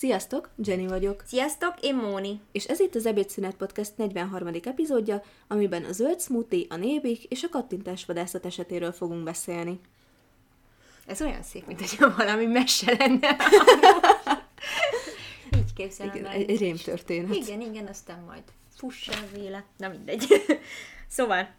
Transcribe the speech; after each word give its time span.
Sziasztok, 0.00 0.50
Jenny 0.56 0.86
vagyok. 0.86 1.22
Sziasztok, 1.26 1.74
én 1.80 1.96
Móni. 1.96 2.40
És 2.52 2.64
ez 2.64 2.80
itt 2.80 2.94
az 2.94 3.06
Ebédszünet 3.06 3.54
Podcast 3.54 3.96
43. 3.96 4.48
epizódja, 4.64 5.22
amiben 5.48 5.84
a 5.84 5.92
zöld 5.92 6.20
smoothie, 6.20 6.66
a 6.68 6.76
nébik 6.76 7.24
és 7.24 7.42
a 7.42 7.48
kattintás 7.48 8.04
vadászat 8.04 8.46
esetéről 8.46 8.92
fogunk 8.92 9.22
beszélni. 9.24 9.80
Ez 11.06 11.22
olyan 11.22 11.42
szép, 11.42 11.66
mint 11.66 11.78
hogyha 11.78 12.14
valami 12.16 12.46
mese 12.46 12.94
lenne. 12.98 13.36
Így 15.56 15.72
képzelem 15.74 16.14
Igen, 16.14 16.26
el. 16.26 16.32
egy, 16.32 16.58
rémtörténet. 16.58 17.34
Igen, 17.34 17.60
igen, 17.60 17.86
aztán 17.86 18.22
majd 18.26 18.42
fussa 18.76 19.12
véle. 19.34 19.64
Na 19.76 19.88
mindegy. 19.88 20.26
szóval, 21.16 21.54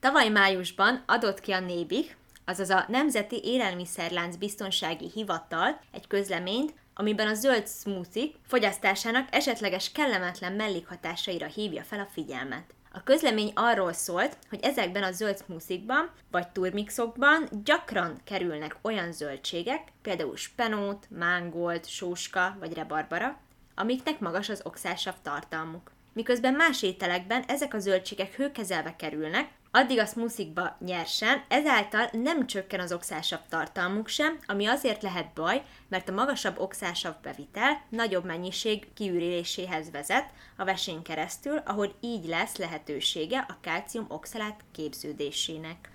tavaly 0.00 0.28
májusban 0.28 1.02
adott 1.06 1.40
ki 1.40 1.52
a 1.52 1.60
NÉBIK, 1.60 2.16
azaz 2.44 2.70
a 2.70 2.84
Nemzeti 2.88 3.40
Élelmiszerlánc 3.44 4.36
Biztonsági 4.36 5.10
Hivatal 5.14 5.80
egy 5.92 6.06
közleményt, 6.06 6.74
amiben 6.94 7.26
a 7.26 7.34
zöld 7.34 7.68
smoothie 7.68 8.30
fogyasztásának 8.46 9.28
esetleges 9.30 9.92
kellemetlen 9.92 10.52
mellékhatásaira 10.52 11.46
hívja 11.46 11.82
fel 11.82 12.00
a 12.00 12.08
figyelmet. 12.12 12.74
A 12.92 13.02
közlemény 13.02 13.52
arról 13.54 13.92
szólt, 13.92 14.36
hogy 14.48 14.58
ezekben 14.62 15.02
a 15.02 15.12
zöld 15.12 15.38
smoothie-ban 15.44 16.10
vagy 16.30 16.48
turmixokban 16.48 17.48
gyakran 17.64 18.20
kerülnek 18.24 18.76
olyan 18.82 19.12
zöldségek, 19.12 19.92
például 20.02 20.36
spenót, 20.36 21.06
mángolt, 21.10 21.88
sóska 21.88 22.56
vagy 22.60 22.72
rebarbara, 22.72 23.40
amiknek 23.74 24.20
magas 24.20 24.48
az 24.48 24.60
oxálsav 24.64 25.14
tartalmuk. 25.22 25.90
Miközben 26.12 26.54
más 26.54 26.82
ételekben 26.82 27.44
ezek 27.46 27.74
a 27.74 27.78
zöldségek 27.78 28.34
hőkezelve 28.34 28.96
kerülnek, 28.96 29.50
addig 29.76 29.98
a 29.98 30.06
smoothie-ba 30.06 30.76
nyersen, 30.80 31.44
ezáltal 31.48 32.08
nem 32.12 32.46
csökken 32.46 32.80
az 32.80 32.92
oxálsav 32.92 33.38
tartalmuk 33.48 34.08
sem, 34.08 34.38
ami 34.46 34.66
azért 34.66 35.02
lehet 35.02 35.32
baj, 35.34 35.62
mert 35.88 36.08
a 36.08 36.12
magasabb 36.12 36.58
oxálsav 36.58 37.14
bevitel 37.22 37.82
nagyobb 37.88 38.24
mennyiség 38.24 38.92
kiüréléséhez 38.94 39.90
vezet 39.90 40.30
a 40.56 40.64
vesén 40.64 41.02
keresztül, 41.02 41.56
ahogy 41.56 41.94
így 42.00 42.26
lesz 42.26 42.56
lehetősége 42.56 43.46
a 43.48 43.56
kálcium 43.60 44.06
oxalát 44.08 44.60
képződésének. 44.72 45.90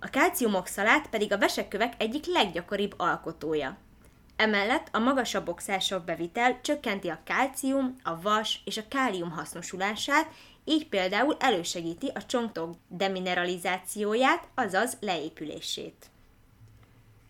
A 0.00 0.06
kálciumoxalát 0.06 1.08
pedig 1.08 1.32
a 1.32 1.38
vesekövek 1.38 1.92
egyik 1.98 2.26
leggyakoribb 2.26 2.94
alkotója. 2.96 3.76
Emellett 4.36 4.88
a 4.92 4.98
magasabb 4.98 5.48
oxálsav 5.48 6.04
bevitel 6.04 6.60
csökkenti 6.60 7.08
a 7.08 7.20
kálcium, 7.24 7.96
a 8.02 8.20
vas 8.20 8.60
és 8.64 8.76
a 8.76 8.88
kálium 8.88 9.30
hasznosulását, 9.30 10.26
így 10.64 10.88
például 10.88 11.36
elősegíti 11.38 12.10
a 12.14 12.26
csontok 12.26 12.74
demineralizációját, 12.88 14.48
azaz 14.54 14.96
leépülését. 15.00 16.10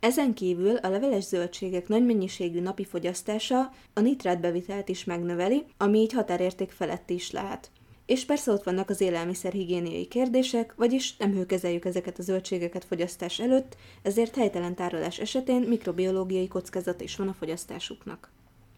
Ezen 0.01 0.35
kívül 0.35 0.77
a 0.77 0.89
leveles 0.89 1.25
zöldségek 1.25 1.89
nagy 1.89 2.05
mennyiségű 2.05 2.61
napi 2.61 2.85
fogyasztása 2.85 3.73
a 3.93 4.01
nitrátbevitelt 4.01 4.89
is 4.89 5.05
megnöveli, 5.05 5.65
ami 5.77 5.99
így 5.99 6.13
határérték 6.13 6.71
felett 6.71 7.11
is 7.11 7.31
lehet. 7.31 7.71
És 8.07 8.25
persze 8.25 8.53
ott 8.53 8.63
vannak 8.63 8.91
az 8.91 9.01
élelmiszerhigiéniai 9.01 10.07
kérdések, 10.07 10.75
vagyis 10.77 11.17
nem 11.17 11.33
hőkezeljük 11.33 11.85
ezeket 11.85 12.19
a 12.19 12.23
zöldségeket 12.23 12.85
fogyasztás 12.85 13.39
előtt, 13.39 13.77
ezért 14.03 14.37
helytelen 14.37 14.75
tárolás 14.75 15.19
esetén 15.19 15.61
mikrobiológiai 15.61 16.49
kockázat 16.49 17.01
is 17.01 17.17
van 17.17 17.29
a 17.29 17.35
fogyasztásuknak. 17.39 18.31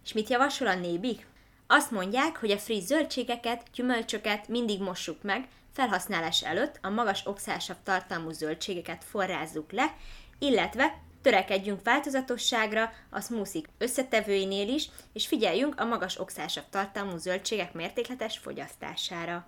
És 0.04 0.12
mit 0.12 0.28
javasol 0.28 0.66
a 0.66 0.74
nébik? 0.74 1.26
Azt 1.76 1.90
mondják, 1.90 2.36
hogy 2.36 2.50
a 2.50 2.58
friss 2.58 2.84
zöldségeket, 2.84 3.62
gyümölcsöket 3.74 4.48
mindig 4.48 4.80
mossuk 4.80 5.22
meg, 5.22 5.48
felhasználás 5.72 6.42
előtt 6.42 6.78
a 6.82 6.88
magas 6.88 7.26
oxálsav 7.26 7.76
tartalmú 7.82 8.30
zöldségeket 8.30 9.04
forrázzuk 9.04 9.72
le, 9.72 9.96
illetve 10.38 11.00
törekedjünk 11.22 11.82
változatosságra 11.82 12.90
a 13.10 13.20
smoothie 13.20 13.62
összetevőinél 13.78 14.68
is, 14.68 14.88
és 15.12 15.26
figyeljünk 15.26 15.80
a 15.80 15.84
magas 15.84 16.18
oxálsav 16.18 16.64
tartalmú 16.70 17.16
zöldségek 17.16 17.72
mértékletes 17.72 18.38
fogyasztására. 18.38 19.46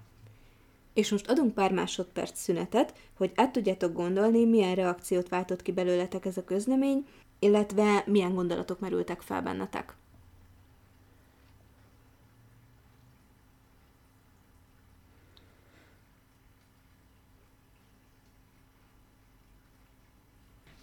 És 0.95 1.11
most 1.11 1.31
adunk 1.31 1.55
pár 1.55 1.73
másodperc 1.73 2.39
szünetet, 2.41 2.95
hogy 3.17 3.33
át 3.35 3.53
tudjátok 3.53 3.93
gondolni, 3.93 4.45
milyen 4.45 4.75
reakciót 4.75 5.29
váltott 5.29 5.63
ki 5.63 5.73
belőletek 5.73 6.25
ez 6.25 6.37
a 6.37 6.45
közlemény, 6.45 7.07
illetve 7.39 8.03
milyen 8.07 8.35
gondolatok 8.35 8.81
merültek 8.81 9.21
fel 9.21 9.43
bennetek. 9.43 9.95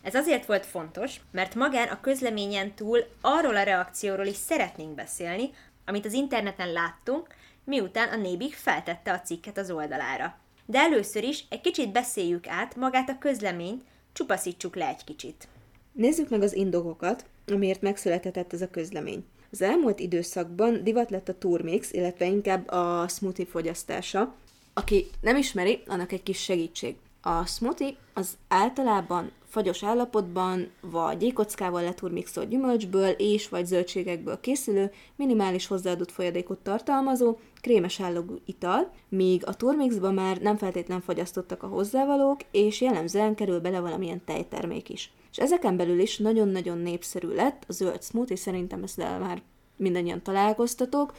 Ez 0.04 0.16
azért 0.16 0.46
volt 0.46 0.66
fontos, 0.66 1.20
mert 1.32 1.56
magán 1.56 1.88
a 1.88 2.02
közleményen 2.02 2.74
túl 2.74 3.00
arról 3.22 3.56
a 3.56 3.64
reakcióról 3.64 4.26
is 4.26 4.36
szeretnénk 4.36 4.96
beszélni, 4.96 5.50
amit 5.86 6.06
az 6.06 6.14
interneten 6.14 6.72
láttunk, 6.72 7.28
miután 7.64 8.10
a 8.10 8.16
Nébik 8.16 8.54
feltette 8.54 9.12
a 9.12 9.22
cikket 9.22 9.58
az 9.58 9.72
oldalára. 9.72 10.38
De 10.66 10.80
először 10.80 11.24
is 11.24 11.46
egy 11.50 11.62
kicsit 11.62 11.92
beszéljük 11.92 12.48
át 12.48 12.76
magát 12.76 13.10
a 13.10 13.18
közleményt, 13.18 13.84
csupaszítsuk 14.14 14.76
le 14.76 14.88
egy 14.88 15.04
kicsit. 15.04 15.48
Nézzük 15.92 16.30
meg 16.30 16.42
az 16.42 16.54
indokokat, 16.54 17.26
amiért 17.48 17.82
megszületett 17.82 18.54
ez 18.54 18.62
a 18.62 18.70
közlemény. 18.70 19.26
Az 19.52 19.62
elmúlt 19.62 20.00
időszakban 20.00 20.84
divat 20.84 21.10
lett 21.10 21.30
a 21.30 21.38
turmix, 21.38 21.92
illetve 21.92 22.26
inkább 22.26 22.68
a 22.68 23.08
smoothie 23.08 23.46
fogyasztása. 23.46 24.36
Aki 24.74 25.06
nem 25.22 25.36
ismeri, 25.36 25.84
annak 25.88 26.12
egy 26.12 26.24
kis 26.24 26.44
segítség. 26.44 26.96
A 27.22 27.46
smoothie 27.46 27.96
az 28.14 28.38
általában 28.48 29.32
fagyos 29.54 29.84
állapotban, 29.84 30.70
vagy 30.82 31.18
gyékockával 31.18 31.84
leturmixolt 31.84 32.50
gyümölcsből 32.50 33.10
és 33.10 33.50
vagy 33.50 33.66
zöldségekből 33.66 34.40
készülő, 34.40 34.92
minimális 35.16 35.68
hozzáadott 35.68 36.12
folyadékot 36.12 36.60
tartalmazó, 36.60 37.38
krémes 37.62 38.00
állagú 38.00 38.36
ital, 38.46 38.92
míg 39.10 39.46
a 39.46 39.54
turmixba 39.54 40.12
már 40.12 40.38
nem 40.38 40.58
feltétlen 40.58 41.02
fagyasztottak 41.02 41.64
a 41.64 41.68
hozzávalók, 41.68 42.40
és 42.52 42.82
jellemzően 42.82 43.36
kerül 43.36 43.60
bele 43.60 43.80
valamilyen 43.80 44.22
tejtermék 44.26 44.90
is. 44.90 45.12
És 45.32 45.38
ezeken 45.38 45.78
belül 45.78 46.00
is 46.00 46.18
nagyon-nagyon 46.18 46.78
népszerű 46.78 47.28
lett 47.28 47.64
a 47.68 47.72
zöld 47.72 48.04
smoothie, 48.04 48.36
szerintem 48.36 48.84
ezt 48.84 48.98
már 48.98 49.42
mindannyian 49.78 50.22
találkoztatok, 50.22 51.14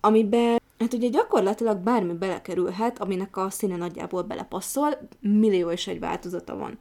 amiben 0.00 0.58
Hát 0.78 0.92
ugye 0.92 1.08
gyakorlatilag 1.08 1.78
bármi 1.78 2.12
belekerülhet, 2.12 2.98
aminek 2.98 3.36
a 3.36 3.50
színe 3.50 3.76
nagyjából 3.76 4.22
belepasszol, 4.22 4.98
millió 5.20 5.70
és 5.70 5.86
egy 5.86 5.98
változata 5.98 6.56
van. 6.56 6.78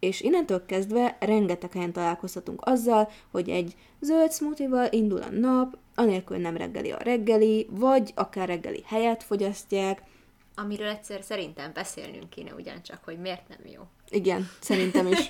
És 0.00 0.20
innentől 0.20 0.66
kezdve 0.66 1.16
rengeteg 1.20 1.72
helyen 1.72 1.92
találkozhatunk 1.92 2.66
azzal, 2.66 3.10
hogy 3.30 3.48
egy 3.48 3.74
zöld 4.00 4.32
smoothie 4.32 4.88
indul 4.90 5.22
a 5.22 5.30
nap, 5.30 5.78
anélkül 5.94 6.36
nem 6.36 6.56
reggeli 6.56 6.90
a 6.90 7.02
reggeli, 7.02 7.66
vagy 7.70 8.12
akár 8.14 8.48
reggeli 8.48 8.82
helyet 8.86 9.22
fogyasztják. 9.22 10.02
Amiről 10.54 10.88
egyszer 10.88 11.22
szerintem 11.22 11.70
beszélnünk 11.74 12.30
kéne 12.30 12.54
ugyancsak, 12.54 13.00
hogy 13.04 13.18
miért 13.18 13.48
nem 13.48 13.72
jó. 13.72 13.82
Igen, 14.08 14.48
szerintem 14.60 15.06
is. 15.06 15.28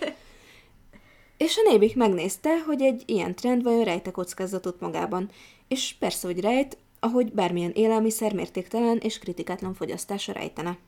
és 1.44 1.56
a 1.56 1.70
nébik 1.70 1.96
megnézte, 1.96 2.58
hogy 2.58 2.82
egy 2.82 3.02
ilyen 3.06 3.34
trend 3.34 3.62
vajon 3.62 3.84
rejte 3.84 4.10
kockázatot 4.10 4.80
magában. 4.80 5.30
És 5.68 5.94
persze, 5.98 6.26
hogy 6.26 6.40
rejt, 6.40 6.78
ahogy 7.00 7.32
bármilyen 7.32 7.70
élelmiszer 7.70 8.34
mértéktelen 8.34 8.98
és 8.98 9.18
kritikátlan 9.18 9.74
fogyasztása 9.74 10.32
rejtene. 10.32 10.78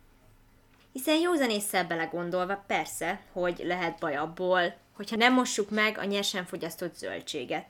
Hiszen 0.92 1.20
józan 1.20 1.50
észre 1.50 1.84
belegondolva 1.84 2.64
persze, 2.66 3.20
hogy 3.32 3.62
lehet 3.64 3.98
baj 3.98 4.16
abból, 4.16 4.74
hogyha 4.92 5.16
nem 5.16 5.34
mossuk 5.34 5.70
meg 5.70 5.98
a 5.98 6.04
nyersen 6.04 6.44
fogyasztott 6.44 6.94
zöldséget. 6.94 7.66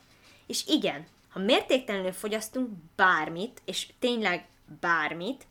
És 0.47 0.67
igen, 0.67 1.07
ha 1.29 1.39
mértéktelenül 1.39 2.13
fogyasztunk 2.13 2.69
bármit, 2.97 3.63
és 3.65 3.89
tényleg 3.99 4.47
bármit, 4.81 5.47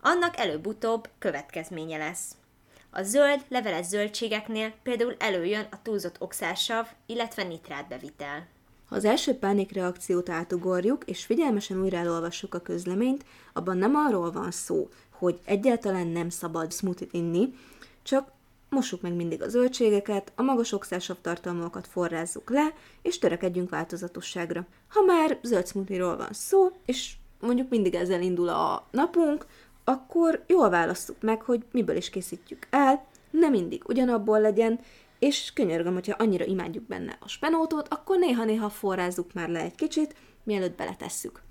annak 0.00 0.38
előbb-utóbb 0.38 1.08
következménye 1.18 1.96
lesz. 1.96 2.36
A 2.90 3.02
zöld, 3.02 3.44
leveles 3.48 3.86
zöldségeknél 3.86 4.72
például 4.82 5.14
előjön 5.18 5.66
a 5.70 5.82
túlzott 5.82 6.20
oxálsav, 6.20 6.86
illetve 7.06 7.42
nitrátbevitel. 7.42 8.46
Ha 8.88 8.96
az 8.96 9.04
első 9.04 9.34
pánikreakciót 9.34 10.28
átugorjuk, 10.28 11.04
és 11.04 11.24
figyelmesen 11.24 11.80
újra 11.80 11.96
elolvassuk 11.96 12.54
a 12.54 12.60
közleményt, 12.60 13.24
abban 13.52 13.76
nem 13.76 13.94
arról 13.94 14.32
van 14.32 14.50
szó, 14.50 14.88
hogy 15.22 15.40
egyáltalán 15.44 16.06
nem 16.06 16.28
szabad 16.28 16.72
smoothie 16.72 17.08
inni, 17.10 17.54
csak 18.02 18.32
mossuk 18.68 19.00
meg 19.00 19.14
mindig 19.14 19.42
a 19.42 19.48
zöldségeket, 19.48 20.32
a 20.36 20.42
magas 20.42 20.72
oxálsav 20.72 21.16
tartalmakat 21.20 21.86
forrázzuk 21.86 22.50
le, 22.50 22.74
és 23.02 23.18
törekedjünk 23.18 23.70
változatosságra. 23.70 24.66
Ha 24.88 25.02
már 25.02 25.38
zöld 25.42 25.66
smoothie-ról 25.66 26.16
van 26.16 26.32
szó, 26.32 26.70
és 26.86 27.14
mondjuk 27.40 27.68
mindig 27.68 27.94
ezzel 27.94 28.22
indul 28.22 28.48
a 28.48 28.86
napunk, 28.90 29.46
akkor 29.84 30.44
jól 30.46 30.70
választjuk 30.70 31.20
meg, 31.20 31.42
hogy 31.42 31.64
miből 31.70 31.96
is 31.96 32.10
készítjük 32.10 32.66
el, 32.70 33.06
nem 33.30 33.50
mindig 33.50 33.82
ugyanabból 33.86 34.40
legyen, 34.40 34.80
és 35.18 35.52
könyörgöm, 35.52 35.92
hogyha 35.92 36.16
annyira 36.18 36.44
imádjuk 36.44 36.84
benne 36.84 37.16
a 37.20 37.28
spenótot, 37.28 37.88
akkor 37.88 38.18
néha-néha 38.18 38.68
forrázzuk 38.68 39.32
már 39.32 39.48
le 39.48 39.60
egy 39.60 39.74
kicsit, 39.74 40.14
mielőtt 40.42 40.76
beletesszük. 40.76 41.42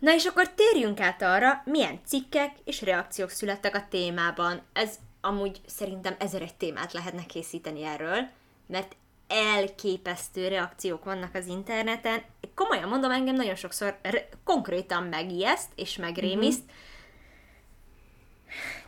Na 0.00 0.14
és 0.14 0.24
akkor 0.24 0.54
térjünk 0.54 1.00
át 1.00 1.22
arra, 1.22 1.62
milyen 1.64 2.00
cikkek 2.06 2.52
és 2.64 2.82
reakciók 2.82 3.30
születtek 3.30 3.74
a 3.74 3.86
témában. 3.90 4.62
Ez 4.72 4.94
amúgy 5.20 5.60
szerintem 5.66 6.14
ezer 6.18 6.42
egy 6.42 6.54
témát 6.54 6.92
lehetne 6.92 7.26
készíteni 7.26 7.84
erről, 7.84 8.28
mert 8.66 8.96
elképesztő 9.28 10.48
reakciók 10.48 11.04
vannak 11.04 11.34
az 11.34 11.46
interneten. 11.46 12.22
Komolyan 12.54 12.88
mondom, 12.88 13.10
engem 13.10 13.34
nagyon 13.34 13.54
sokszor 13.54 13.98
re- 14.02 14.28
konkrétan 14.44 15.02
megijeszt 15.02 15.70
és 15.74 15.96
megrémiszt. 15.96 16.62
Mm-hmm. 16.62 16.78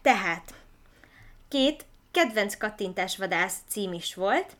Tehát, 0.02 0.54
két 1.48 1.86
kedvenc 2.10 2.56
kattintásvadász 2.56 3.56
cím 3.68 3.92
is 3.92 4.14
volt. 4.14 4.56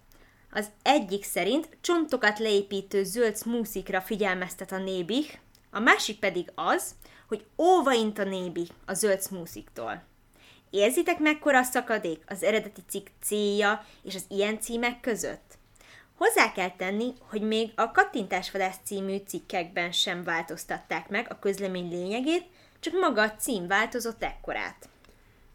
Az 0.50 0.70
egyik 0.82 1.25
szerint 1.25 1.69
csontokat 1.81 2.38
leépítő 2.38 3.04
zöld 3.04 3.37
smoothie 3.37 4.00
figyelmeztet 4.00 4.72
a 4.72 4.78
nébih, 4.78 5.38
a 5.74 5.80
másik 5.80 6.19
pedig 6.19 6.52
az, 6.54 6.94
hogy 7.28 7.44
óvaint 7.58 8.19
a 8.19 8.24
nébi 8.24 8.66
a 8.86 8.94
zöld 8.94 9.22
smoothie-tól. 9.22 10.02
Érzitek 10.70 11.19
mekkora 11.19 11.58
a 11.58 11.62
szakadék 11.62 12.22
az 12.26 12.42
eredeti 12.42 12.80
cikk 12.88 13.06
célja 13.22 13.84
és 14.02 14.14
az 14.14 14.24
ilyen 14.28 14.60
címek 14.60 15.00
között? 15.00 15.58
Hozzá 16.16 16.52
kell 16.52 16.70
tenni, 16.70 17.12
hogy 17.28 17.42
még 17.42 17.72
a 17.76 17.90
Kattintásvadász 17.90 18.76
című 18.84 19.16
cikkekben 19.26 19.92
sem 19.92 20.24
változtatták 20.24 21.08
meg 21.08 21.26
a 21.30 21.38
közlemény 21.38 21.88
lényegét, 21.88 22.44
csak 22.80 22.94
maga 23.00 23.22
a 23.22 23.34
cím 23.34 23.66
változott 23.66 24.22
ekkorát. 24.22 24.88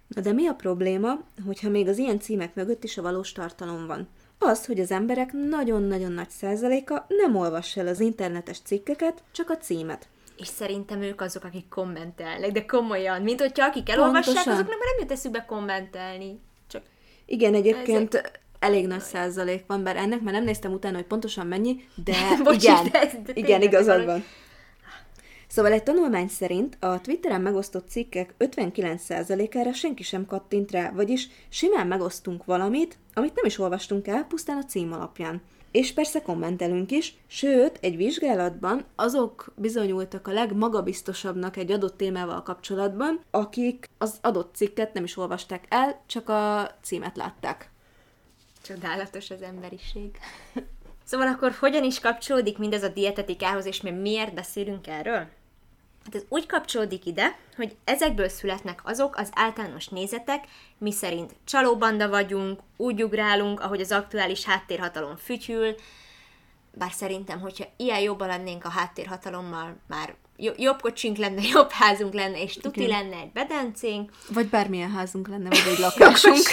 Na 0.08 0.22
de 0.22 0.32
mi 0.32 0.48
a 0.48 0.54
probléma, 0.54 1.18
hogyha 1.46 1.70
még 1.70 1.88
az 1.88 1.98
ilyen 1.98 2.20
címek 2.20 2.56
mögött 2.56 2.84
is 2.84 2.98
a 2.98 3.02
valós 3.02 3.32
tartalom 3.32 3.88
van? 3.88 4.08
Az, 4.40 4.66
hogy 4.66 4.80
az 4.80 4.92
emberek 4.92 5.32
nagyon-nagyon 5.34 6.12
nagy 6.12 6.30
százaléka 6.30 7.06
nem 7.08 7.36
olvassa 7.36 7.80
el 7.80 7.88
az 7.88 8.00
internetes 8.00 8.60
cikkeket, 8.60 9.24
csak 9.32 9.50
a 9.50 9.58
címet. 9.58 10.08
És 10.38 10.48
szerintem 10.48 11.02
ők 11.02 11.22
azok, 11.22 11.44
akik 11.44 11.68
kommentelnek, 11.70 12.52
de 12.52 12.66
komolyan, 12.66 13.22
mint 13.22 13.40
hogyha 13.40 13.66
akik 13.66 13.90
elolvassák, 13.90 14.24
Pontosan. 14.24 14.54
azoknak 14.54 14.78
már 14.80 14.88
nem 14.96 15.00
jut 15.00 15.12
eszükbe 15.12 15.46
kommentelni. 15.48 16.40
Csak 16.68 16.82
Igen, 17.26 17.54
egyébként 17.54 18.14
ezek... 18.14 18.40
elég 18.60 18.88
nagy 18.88 19.02
százalék 19.02 19.64
van, 19.68 19.84
bár 19.84 19.96
ennek 19.96 20.22
már 20.22 20.34
nem 20.34 20.44
néztem 20.44 20.72
utána, 20.72 20.96
hogy 20.96 21.06
pontosan 21.06 21.48
mennyi, 21.48 21.88
de 22.04 22.14
Bocsi, 22.44 22.58
igen, 22.58 22.84
de, 22.92 23.12
de 23.26 23.32
igen, 23.34 23.62
igazad 23.62 24.06
van. 24.06 24.24
Szóval 25.58 25.72
egy 25.72 25.84
tanulmány 25.84 26.28
szerint 26.28 26.78
a 26.80 27.02
Twitteren 27.02 27.42
megosztott 27.42 27.90
cikkek 27.90 28.34
59%-ára 28.40 29.74
senki 29.74 30.04
sem 30.04 30.26
kattint 30.26 30.72
rá, 30.72 30.92
vagyis 30.92 31.28
simán 31.50 31.88
megosztunk 31.88 32.46
valamit, 32.46 32.98
amit 33.14 33.36
nem 33.36 33.46
is 33.46 33.60
olvastunk 33.60 34.08
el, 34.08 34.24
pusztán 34.24 34.58
a 34.58 34.66
cím 34.66 34.94
alapján. 34.94 35.42
És 35.72 35.94
persze 35.94 36.22
kommentelünk 36.22 36.92
is, 36.92 37.18
sőt, 37.28 37.78
egy 37.82 37.96
vizsgálatban 37.96 38.86
azok 38.96 39.54
bizonyultak 39.56 40.28
a 40.28 40.32
legmagabiztosabbnak 40.32 41.58
egy 41.58 41.72
adott 41.72 41.98
témával 41.98 42.44
kapcsolatban, 42.44 43.24
akik 43.32 43.90
az 43.98 44.18
adott 44.22 44.56
cikket 44.56 44.94
nem 44.94 45.04
is 45.04 45.18
olvasták 45.18 45.66
el, 45.70 46.02
csak 46.06 46.30
a 46.30 46.72
címet 46.82 47.18
látták. 47.18 47.72
Csodálatos 48.62 49.30
az 49.30 49.42
emberiség. 49.42 50.18
Szóval 51.04 51.28
akkor 51.28 51.52
hogyan 51.60 51.84
is 51.84 52.00
kapcsolódik 52.00 52.58
mindez 52.58 52.84
a 52.84 52.88
dietetikához, 52.88 53.66
és 53.66 53.82
mi 53.82 53.92
miért 53.92 54.34
beszélünk 54.34 54.88
erről? 54.88 55.28
Hát 56.08 56.16
ez 56.16 56.26
úgy 56.30 56.46
kapcsolódik 56.46 57.06
ide, 57.06 57.38
hogy 57.56 57.76
ezekből 57.84 58.30
születnek 58.30 58.82
azok 58.84 59.16
az 59.18 59.30
általános 59.34 59.88
nézetek, 59.88 60.46
mi 60.78 60.92
szerint 60.92 61.36
csalóbanda 61.46 62.10
vagyunk, 62.10 62.60
úgy 62.78 63.04
ugrálunk, 63.04 63.60
ahogy 63.60 63.82
az 63.82 63.92
aktuális 63.92 64.46
háttérhatalom 64.46 65.16
fütyül, 65.16 65.76
bár 66.72 66.92
szerintem, 66.92 67.40
hogyha 67.40 67.66
ilyen 67.78 68.00
jobban 68.00 68.28
lennénk 68.28 68.66
a 68.66 68.70
háttérhatalommal, 68.70 69.76
már 69.88 70.16
jobb 70.38 70.82
kocsink 70.82 71.18
lenne, 71.18 71.42
jobb 71.54 71.72
házunk 71.72 72.14
lenne, 72.14 72.42
és 72.42 72.54
tuti 72.54 72.82
Igen. 72.84 73.00
lenne 73.00 73.22
egy 73.22 73.32
bedencénk. 73.32 74.12
Vagy 74.34 74.50
bármilyen 74.50 74.92
házunk 74.92 75.28
lenne, 75.28 75.50
vagy 75.50 75.68
egy 75.68 75.80
lakásunk. 75.88 76.46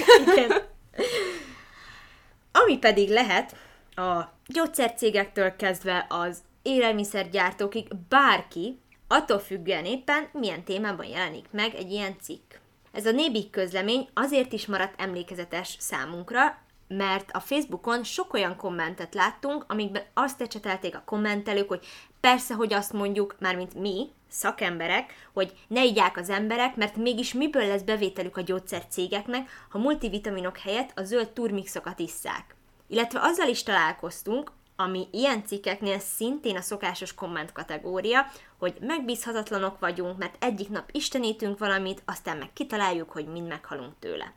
Ami 2.52 2.78
pedig 2.78 3.08
lehet, 3.08 3.56
a 3.94 4.22
gyógyszercégektől 4.46 5.56
kezdve 5.56 6.06
az 6.08 6.38
élelmiszergyártókig 6.62 7.86
bárki, 8.08 8.78
attól 9.14 9.38
függően 9.38 9.84
éppen 9.84 10.28
milyen 10.32 10.64
témában 10.64 11.06
jelenik 11.06 11.46
meg 11.50 11.74
egy 11.74 11.90
ilyen 11.90 12.16
cikk. 12.20 12.52
Ez 12.92 13.06
a 13.06 13.10
Nébik 13.10 13.50
közlemény 13.50 14.08
azért 14.14 14.52
is 14.52 14.66
maradt 14.66 15.00
emlékezetes 15.00 15.76
számunkra, 15.80 16.58
mert 16.88 17.30
a 17.30 17.40
Facebookon 17.40 18.04
sok 18.04 18.32
olyan 18.32 18.56
kommentet 18.56 19.14
láttunk, 19.14 19.64
amikben 19.68 20.02
azt 20.14 20.40
ecsetelték 20.40 20.96
a 20.96 21.02
kommentelők, 21.04 21.68
hogy 21.68 21.86
persze, 22.20 22.54
hogy 22.54 22.72
azt 22.72 22.92
mondjuk, 22.92 23.36
mármint 23.38 23.74
mi, 23.74 24.08
szakemberek, 24.30 25.28
hogy 25.32 25.52
ne 25.68 25.84
igyák 25.84 26.16
az 26.16 26.30
emberek, 26.30 26.76
mert 26.76 26.96
mégis 26.96 27.32
miből 27.32 27.66
lesz 27.66 27.82
bevételük 27.82 28.36
a 28.36 28.40
gyógyszercégeknek, 28.40 29.66
ha 29.68 29.78
multivitaminok 29.78 30.58
helyett 30.58 30.98
a 30.98 31.04
zöld 31.04 31.28
turmixokat 31.28 31.98
isszák. 31.98 32.54
Illetve 32.88 33.20
azzal 33.22 33.48
is 33.48 33.62
találkoztunk, 33.62 34.52
ami 34.76 35.08
ilyen 35.10 35.44
cikkeknél 35.44 35.98
szintén 35.98 36.56
a 36.56 36.60
szokásos 36.60 37.14
komment 37.14 37.52
kategória, 37.52 38.26
hogy 38.58 38.76
megbízhatatlanok 38.80 39.78
vagyunk, 39.78 40.18
mert 40.18 40.44
egyik 40.44 40.68
nap 40.68 40.88
istenítünk 40.92 41.58
valamit, 41.58 42.02
aztán 42.04 42.36
meg 42.36 42.52
kitaláljuk, 42.52 43.10
hogy 43.10 43.26
mind 43.26 43.48
meghalunk 43.48 43.92
tőle. 43.98 44.32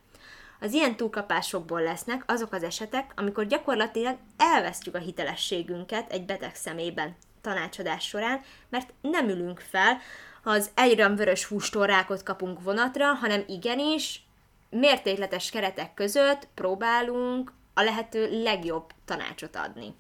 Az 0.60 0.74
ilyen 0.74 0.96
túlkapásokból 0.96 1.82
lesznek 1.82 2.24
azok 2.28 2.54
az 2.54 2.64
esetek, 2.64 3.12
amikor 3.16 3.46
gyakorlatilag 3.46 4.18
elvesztjük 4.38 4.96
a 4.96 5.00
hitelességünket 5.00 6.12
egy 6.12 6.26
beteg 6.26 6.56
szemében 6.56 7.16
tanácsadás 7.42 8.08
során, 8.08 8.42
mert 8.70 8.94
nem 9.02 9.30
ülünk 9.30 9.60
fel, 9.60 9.98
ha 10.44 10.52
az 10.52 10.72
egyram 10.74 11.16
vörös 11.16 11.46
hústól 11.46 12.06
kapunk 12.24 12.62
vonatra, 12.62 13.14
hanem 13.14 13.44
igenis 13.48 14.22
mértékletes 14.70 15.50
keretek 15.50 15.94
között 15.94 16.48
próbálunk 16.54 17.54
a 17.74 17.82
lehető 17.82 18.44
legjobb 18.44 18.92
tanácsot 19.06 19.56
adni. 19.56 19.94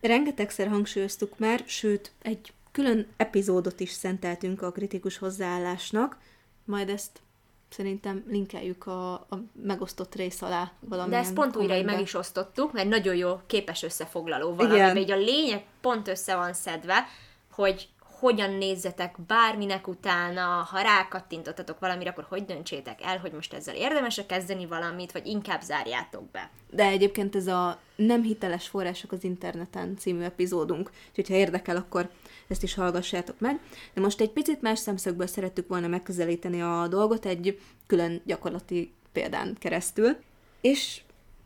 Rengetegszer 0.00 0.68
hangsúlyoztuk 0.68 1.38
már, 1.38 1.62
sőt, 1.66 2.12
egy 2.22 2.52
külön 2.72 3.06
epizódot 3.16 3.80
is 3.80 3.90
szenteltünk 3.90 4.62
a 4.62 4.72
kritikus 4.72 5.18
hozzáállásnak, 5.18 6.18
majd 6.64 6.88
ezt 6.88 7.20
szerintem 7.68 8.24
linkeljük 8.28 8.86
a, 8.86 9.12
a 9.12 9.42
megosztott 9.62 10.14
rész 10.14 10.42
alá 10.42 10.72
valamilyen 10.80 11.22
De 11.22 11.26
ezt 11.26 11.34
pont 11.36 11.56
újra 11.56 11.82
meg 11.82 12.00
is 12.00 12.14
osztottuk, 12.14 12.72
mert 12.72 12.88
nagyon 12.88 13.16
jó 13.16 13.40
képes 13.46 13.82
összefoglaló 13.82 14.54
valami, 14.54 15.00
így 15.00 15.10
a 15.10 15.16
lényeg 15.16 15.64
pont 15.80 16.08
össze 16.08 16.36
van 16.36 16.52
szedve, 16.52 17.06
hogy 17.50 17.88
hogyan 18.18 18.50
nézzetek 18.50 19.16
bárminek 19.26 19.88
utána, 19.88 20.42
ha 20.70 20.80
rákattintottatok 20.80 21.78
valamire, 21.78 22.10
akkor 22.10 22.26
hogy 22.28 22.44
döntsétek 22.44 23.02
el, 23.02 23.18
hogy 23.18 23.32
most 23.32 23.54
ezzel 23.54 23.74
érdemes 23.74 24.22
kezdeni 24.26 24.66
valamit, 24.66 25.12
vagy 25.12 25.26
inkább 25.26 25.60
zárjátok 25.60 26.30
be. 26.30 26.50
De 26.70 26.84
egyébként 26.84 27.36
ez 27.36 27.46
a 27.46 27.80
nem 27.96 28.22
hiteles 28.22 28.68
források 28.68 29.12
az 29.12 29.24
interneten 29.24 29.96
című 29.96 30.22
epizódunk, 30.22 30.90
úgyhogy 31.08 31.28
ha 31.28 31.34
érdekel, 31.34 31.76
akkor 31.76 32.10
ezt 32.48 32.62
is 32.62 32.74
hallgassátok 32.74 33.40
meg. 33.40 33.60
De 33.94 34.00
most 34.00 34.20
egy 34.20 34.30
picit 34.30 34.62
más 34.62 34.78
szemszögből 34.78 35.26
szerettük 35.26 35.68
volna 35.68 35.86
megközelíteni 35.86 36.62
a 36.62 36.86
dolgot 36.88 37.26
egy 37.26 37.60
külön 37.86 38.22
gyakorlati 38.24 38.92
példán 39.12 39.56
keresztül. 39.58 40.16
És 40.60 41.00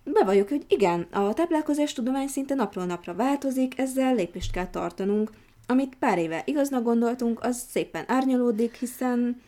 bevalljuk, 0.05 0.49
hogy 0.49 0.65
igen, 0.69 1.07
a 1.11 1.33
táplálkozás 1.33 1.93
tudomány 1.93 2.27
szinte 2.27 2.55
napról 2.55 2.85
napra 2.85 3.15
változik, 3.15 3.79
ezzel 3.79 4.15
lépést 4.15 4.53
kell 4.53 4.71
tartanunk, 4.71 5.31
amit 5.73 5.97
pár 5.99 6.19
éve 6.19 6.43
igaznak 6.45 6.83
gondoltunk, 6.83 7.45
az 7.45 7.65
szépen 7.71 8.05
árnyalódik, 8.07 8.75
hiszen 8.75 9.43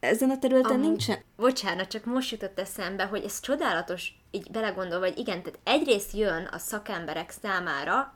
ezen 0.00 0.30
a 0.30 0.38
területen 0.38 0.72
Amúgy, 0.72 0.86
nincsen... 0.86 1.18
Bocsánat, 1.36 1.88
csak 1.88 2.04
most 2.04 2.30
jutott 2.30 2.58
eszembe, 2.58 3.04
hogy 3.04 3.24
ez 3.24 3.40
csodálatos, 3.40 4.12
így 4.30 4.50
belegondolva, 4.50 5.06
hogy 5.06 5.18
igen, 5.18 5.42
tehát 5.42 5.58
egyrészt 5.64 6.16
jön 6.16 6.48
a 6.52 6.58
szakemberek 6.58 7.30
számára 7.42 8.14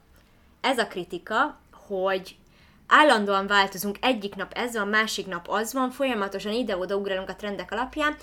ez 0.60 0.78
a 0.78 0.86
kritika, 0.86 1.60
hogy 1.86 2.36
állandóan 2.86 3.46
változunk, 3.46 3.96
egyik 4.00 4.34
nap 4.34 4.52
ez 4.52 4.74
van, 4.74 4.88
másik 4.88 5.26
nap 5.26 5.48
az 5.48 5.72
van, 5.72 5.90
folyamatosan 5.90 6.52
ide-oda 6.52 6.96
ugrálunk 6.96 7.28
a 7.28 7.36
trendek 7.36 7.72
alapján, 7.72 8.16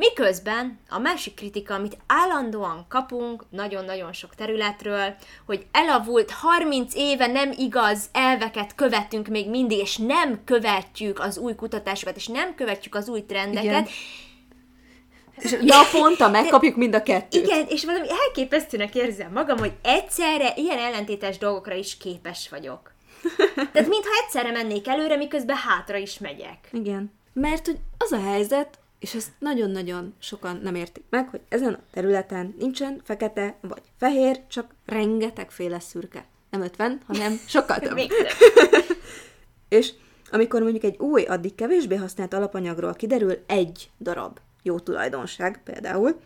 Miközben 0.00 0.78
a 0.88 0.98
másik 0.98 1.34
kritika, 1.34 1.74
amit 1.74 1.96
állandóan 2.06 2.86
kapunk 2.88 3.44
nagyon-nagyon 3.50 4.12
sok 4.12 4.34
területről, 4.34 5.14
hogy 5.46 5.66
elavult 5.72 6.30
30 6.30 6.94
éve 6.94 7.26
nem 7.26 7.52
igaz 7.56 8.04
elveket 8.12 8.74
követünk 8.74 9.28
még 9.28 9.50
mindig, 9.50 9.78
és 9.78 9.96
nem 9.96 10.44
követjük 10.44 11.18
az 11.18 11.38
új 11.38 11.54
kutatásokat, 11.54 12.16
és 12.16 12.26
nem 12.26 12.54
követjük 12.54 12.94
az 12.94 13.08
új 13.08 13.24
trendeket, 13.26 13.64
Igen. 13.64 13.86
És 15.36 15.56
naponta 15.60 16.28
megkapjuk 16.38 16.76
mind 16.76 16.94
a 16.94 17.02
kettőt. 17.02 17.44
Igen, 17.46 17.66
és 17.68 17.84
valami 17.84 18.06
elképesztőnek 18.10 18.94
érzem 18.94 19.32
magam, 19.32 19.58
hogy 19.58 19.72
egyszerre 19.82 20.52
ilyen 20.56 20.78
ellentétes 20.78 21.38
dolgokra 21.38 21.74
is 21.74 21.96
képes 21.96 22.48
vagyok. 22.48 22.92
Tehát 23.54 23.88
mintha 23.88 24.10
egyszerre 24.24 24.50
mennék 24.50 24.88
előre, 24.88 25.16
miközben 25.16 25.56
hátra 25.56 25.96
is 25.96 26.18
megyek. 26.18 26.68
Igen. 26.72 27.12
Mert 27.32 27.66
hogy 27.66 27.78
az 27.98 28.12
a 28.12 28.20
helyzet, 28.20 28.79
és 29.00 29.14
ezt 29.14 29.30
nagyon-nagyon 29.38 30.14
sokan 30.18 30.60
nem 30.62 30.74
értik 30.74 31.04
meg, 31.10 31.28
hogy 31.28 31.40
ezen 31.48 31.72
a 31.72 31.80
területen 31.90 32.54
nincsen 32.58 33.00
fekete 33.04 33.58
vagy 33.60 33.82
fehér, 33.98 34.40
csak 34.48 34.74
rengetegféle 34.86 35.80
szürke. 35.80 36.24
Nem 36.50 36.62
50, 36.62 37.00
hanem 37.06 37.40
sokkal 37.46 37.78
több. 37.78 37.98
és 39.68 39.92
amikor 40.30 40.62
mondjuk 40.62 40.84
egy 40.84 40.98
új, 40.98 41.22
addig 41.22 41.54
kevésbé 41.54 41.96
használt 41.96 42.34
alapanyagról 42.34 42.94
kiderül 42.94 43.42
egy 43.46 43.90
darab 44.00 44.38
jó 44.62 44.78
tulajdonság 44.78 45.62
például, 45.62 46.20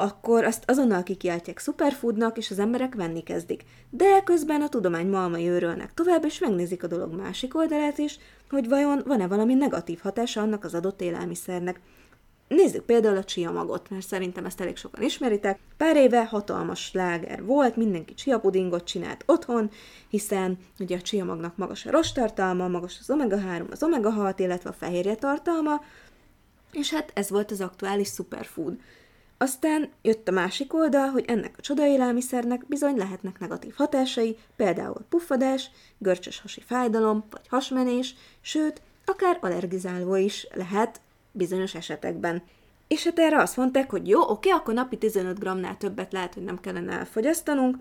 akkor 0.00 0.44
azt 0.44 0.70
azonnal 0.70 1.02
kikiáltják 1.02 1.58
superfoodnak, 1.58 2.36
és 2.36 2.50
az 2.50 2.58
emberek 2.58 2.94
venni 2.94 3.22
kezdik. 3.22 3.64
De 3.90 4.22
közben 4.24 4.62
a 4.62 4.68
tudomány 4.68 5.06
malmai 5.06 5.48
őrölnek 5.48 5.94
tovább, 5.94 6.24
és 6.24 6.38
megnézik 6.38 6.82
a 6.82 6.86
dolog 6.86 7.14
másik 7.14 7.56
oldalát 7.56 7.98
is, 7.98 8.18
hogy 8.50 8.68
vajon 8.68 9.02
van-e 9.06 9.26
valami 9.26 9.54
negatív 9.54 10.00
hatása 10.02 10.40
annak 10.40 10.64
az 10.64 10.74
adott 10.74 11.00
élelmiszernek. 11.00 11.80
Nézzük 12.48 12.84
például 12.84 13.16
a 13.16 13.24
chia 13.24 13.52
magot, 13.52 13.90
mert 13.90 14.06
szerintem 14.06 14.44
ezt 14.44 14.60
elég 14.60 14.76
sokan 14.76 15.02
ismeritek. 15.02 15.58
Pár 15.76 15.96
éve 15.96 16.24
hatalmas 16.24 16.92
láger 16.92 17.44
volt, 17.44 17.76
mindenki 17.76 18.14
chia 18.14 18.40
pudingot 18.40 18.84
csinált 18.84 19.22
otthon, 19.26 19.70
hiszen 20.08 20.58
ugye 20.78 20.96
a 20.96 21.00
chia 21.00 21.24
magnak 21.24 21.56
magas 21.56 21.86
a 21.86 21.90
rostartalma, 21.90 22.68
magas 22.68 22.96
az 23.00 23.10
omega-3, 23.10 23.70
az 23.70 23.82
omega-6, 23.82 24.34
illetve 24.36 24.70
a 24.70 24.72
fehérje 24.72 25.14
tartalma, 25.14 25.80
és 26.72 26.92
hát 26.92 27.10
ez 27.14 27.30
volt 27.30 27.50
az 27.50 27.60
aktuális 27.60 28.08
superfood. 28.08 28.76
Aztán 29.42 29.90
jött 30.02 30.28
a 30.28 30.32
másik 30.32 30.74
oldal, 30.74 31.08
hogy 31.08 31.24
ennek 31.26 31.54
a 31.58 31.60
csodaélelmiszernek 31.60 32.66
bizony 32.66 32.96
lehetnek 32.96 33.38
negatív 33.38 33.74
hatásai, 33.76 34.36
például 34.56 35.04
puffadás, 35.08 35.70
görcsös 35.98 36.40
hasi 36.40 36.60
fájdalom, 36.60 37.24
vagy 37.30 37.48
hasmenés, 37.48 38.14
sőt, 38.40 38.82
akár 39.04 39.38
allergizáló 39.40 40.16
is 40.16 40.48
lehet 40.54 41.00
bizonyos 41.32 41.74
esetekben. 41.74 42.42
És 42.88 43.04
hát 43.04 43.18
erre 43.18 43.40
azt 43.40 43.56
mondták, 43.56 43.90
hogy 43.90 44.08
jó, 44.08 44.20
oké, 44.20 44.50
akkor 44.50 44.74
napi 44.74 44.96
15 44.96 45.38
g-nál 45.38 45.76
többet 45.76 46.12
lehet, 46.12 46.34
hogy 46.34 46.44
nem 46.44 46.60
kellene 46.60 46.92
elfogyasztanunk, 46.92 47.76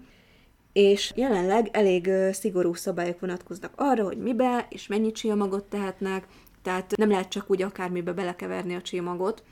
és 0.74 1.12
jelenleg 1.16 1.70
elég 1.72 2.10
szigorú 2.32 2.74
szabályok 2.74 3.20
vonatkoznak 3.20 3.74
arra, 3.76 4.04
hogy 4.04 4.18
mibe 4.18 4.66
és 4.70 4.88
mennyi 4.88 5.12
csiamagot 5.12 5.64
tehetnek, 5.64 6.28
tehát 6.62 6.98
nem 6.98 7.10
lehet 7.10 7.30
csak 7.30 7.50
úgy 7.50 7.62
akármibe 7.62 8.14
belekeverni 8.14 8.76
a 8.76 8.82
csiamagot, 8.82 9.44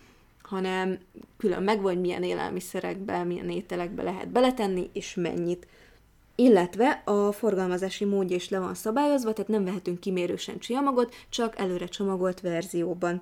hanem 0.47 0.99
külön 1.37 1.63
meg 1.63 1.79
hogy 1.79 1.99
milyen 1.99 2.23
élelmiszerekbe, 2.23 3.23
milyen 3.23 3.49
ételekbe 3.49 4.03
lehet 4.03 4.29
beletenni, 4.29 4.89
és 4.93 5.15
mennyit. 5.15 5.67
Illetve 6.35 7.01
a 7.05 7.31
forgalmazási 7.31 8.05
módja 8.05 8.35
is 8.35 8.49
le 8.49 8.59
van 8.59 8.73
szabályozva, 8.73 9.33
tehát 9.33 9.49
nem 9.49 9.63
vehetünk 9.63 9.99
kimérősen 9.99 10.59
csiamagot, 10.59 11.15
csak 11.29 11.57
előre 11.57 11.85
csomagolt 11.85 12.41
verzióban. 12.41 13.21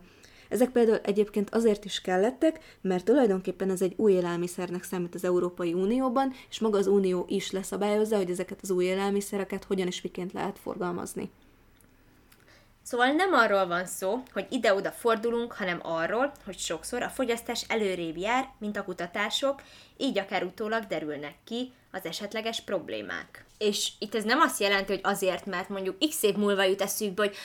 Ezek 0.49 0.69
például 0.69 0.99
egyébként 1.03 1.49
azért 1.49 1.85
is 1.85 2.01
kellettek, 2.01 2.77
mert 2.81 3.05
tulajdonképpen 3.05 3.69
ez 3.69 3.81
egy 3.81 3.93
új 3.95 4.11
élelmiszernek 4.11 4.83
számít 4.83 5.15
az 5.15 5.23
Európai 5.23 5.73
Unióban, 5.73 6.33
és 6.49 6.59
maga 6.59 6.77
az 6.77 6.87
Unió 6.87 7.25
is 7.27 7.51
leszabályozza, 7.51 8.17
hogy 8.17 8.29
ezeket 8.29 8.59
az 8.61 8.71
új 8.71 8.85
élelmiszereket 8.85 9.63
hogyan 9.63 9.87
és 9.87 10.01
miként 10.01 10.33
lehet 10.33 10.59
forgalmazni. 10.59 11.29
Szóval 12.85 13.07
nem 13.07 13.33
arról 13.33 13.67
van 13.67 13.85
szó, 13.85 14.23
hogy 14.33 14.45
ide-oda 14.49 14.91
fordulunk, 14.91 15.53
hanem 15.53 15.79
arról, 15.83 16.31
hogy 16.45 16.57
sokszor 16.57 17.01
a 17.01 17.09
fogyasztás 17.09 17.65
előrébb 17.67 18.17
jár, 18.17 18.49
mint 18.57 18.77
a 18.77 18.83
kutatások, 18.83 19.61
így 19.97 20.19
akár 20.19 20.43
utólag 20.43 20.83
derülnek 20.83 21.35
ki 21.43 21.71
az 21.91 22.05
esetleges 22.05 22.61
problémák. 22.61 23.45
És 23.57 23.91
itt 23.99 24.15
ez 24.15 24.23
nem 24.23 24.39
azt 24.39 24.59
jelenti, 24.59 24.91
hogy 24.91 25.01
azért, 25.03 25.45
mert 25.45 25.69
mondjuk 25.69 25.97
x 26.09 26.23
év 26.23 26.35
múlva 26.35 26.63
jut 26.63 26.81
eszükbe, 26.81 27.23
hogy 27.23 27.35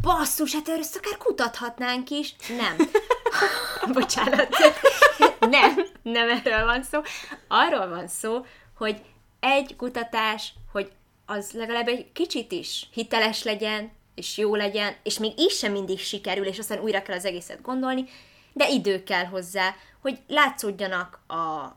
basszus, 0.00 0.52
hát 0.52 0.68
erről 0.68 0.84
akár 0.94 1.18
kutathatnánk 1.18 2.10
is. 2.10 2.36
Nem. 2.48 2.76
Bocsánat. 3.92 4.56
nem, 5.40 5.86
nem 6.02 6.28
erről 6.28 6.64
van 6.64 6.82
szó. 6.82 7.00
Arról 7.48 7.88
van 7.88 8.08
szó, 8.08 8.44
hogy 8.76 9.00
egy 9.40 9.76
kutatás, 9.76 10.52
hogy 10.72 10.90
az 11.26 11.50
legalább 11.52 11.88
egy 11.88 12.12
kicsit 12.12 12.52
is 12.52 12.88
hiteles 12.92 13.42
legyen, 13.42 13.92
és 14.16 14.38
jó 14.38 14.54
legyen, 14.54 14.94
és 15.02 15.18
még 15.18 15.32
így 15.38 15.50
sem 15.50 15.72
mindig 15.72 15.98
sikerül, 15.98 16.46
és 16.46 16.58
aztán 16.58 16.80
újra 16.80 17.02
kell 17.02 17.16
az 17.16 17.24
egészet 17.24 17.62
gondolni, 17.62 18.04
de 18.52 18.68
idő 18.68 19.02
kell 19.02 19.24
hozzá, 19.24 19.74
hogy 20.00 20.18
látszódjanak 20.28 21.20
a 21.28 21.76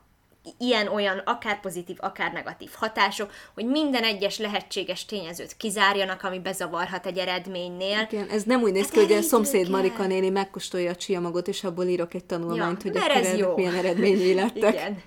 ilyen-olyan, 0.58 1.18
akár 1.18 1.60
pozitív, 1.60 1.96
akár 2.00 2.32
negatív 2.32 2.70
hatások, 2.74 3.30
hogy 3.54 3.64
minden 3.64 4.02
egyes 4.02 4.38
lehetséges 4.38 5.04
tényezőt 5.04 5.56
kizárjanak, 5.56 6.22
ami 6.22 6.38
bezavarhat 6.38 7.06
egy 7.06 7.18
eredménynél. 7.18 8.08
Igen, 8.10 8.28
ez 8.28 8.42
nem 8.42 8.62
úgy 8.62 8.72
néz 8.72 8.82
hát 8.82 8.92
ki, 8.92 8.98
hogy 8.98 9.12
a 9.12 9.22
szomszéd 9.22 9.62
kell. 9.62 9.70
Marika 9.70 10.06
néni 10.06 10.28
megkóstolja 10.28 10.90
a 10.90 10.94
csiamagot, 10.94 11.48
és 11.48 11.64
abból 11.64 11.84
írok 11.84 12.14
egy 12.14 12.24
tanulmányt, 12.24 12.82
ja, 12.82 12.92
hogy 12.92 13.00
akkor 13.00 13.10
ez 13.10 13.36
jó. 13.36 13.56
milyen 13.56 13.74
eredményei 13.74 14.34
lettek. 14.40 14.74
igen. 14.74 15.02